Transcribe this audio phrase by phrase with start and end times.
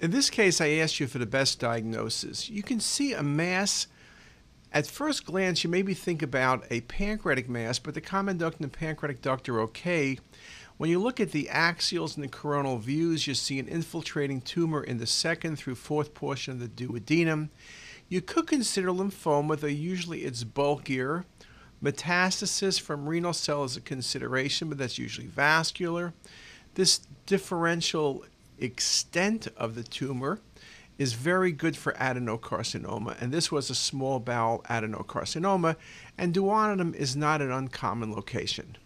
[0.00, 2.48] In this case, I asked you for the best diagnosis.
[2.48, 3.88] You can see a mass.
[4.72, 8.70] At first glance, you maybe think about a pancreatic mass, but the common duct and
[8.70, 10.18] the pancreatic duct are okay.
[10.76, 14.84] When you look at the axials and the coronal views, you see an infiltrating tumor
[14.84, 17.48] in the second through fourth portion of the duodenum.
[18.08, 21.24] You could consider lymphoma, though usually it's bulkier.
[21.82, 26.14] Metastasis from renal cell is a consideration, but that's usually vascular.
[26.74, 28.24] This differential
[28.58, 30.40] extent of the tumor
[30.98, 35.76] is very good for adenocarcinoma, and this was a small bowel adenocarcinoma,
[36.18, 38.76] and duodenum is not an uncommon location.